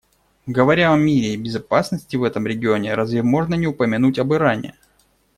Говоря 0.47 0.91
о 0.91 0.97
мире 0.97 1.35
и 1.35 1.37
безопасности 1.37 2.15
в 2.15 2.23
этом 2.23 2.47
регионе, 2.47 2.95
разве 2.95 3.21
можно 3.21 3.53
не 3.53 3.67
упомянуть 3.67 4.17
об 4.17 4.33
Иране? 4.33 4.73